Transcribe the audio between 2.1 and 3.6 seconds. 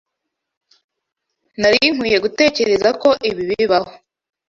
gutegereza ko ibi